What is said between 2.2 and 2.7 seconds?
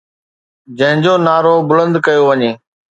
وڃي